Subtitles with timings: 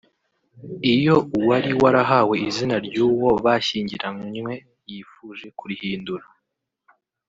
[0.93, 4.51] Iyo uwari warahawe izina ry’uwo bashyingiranywe
[4.89, 6.25] yifuje kurihindura